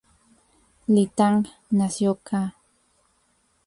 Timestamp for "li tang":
0.93-1.37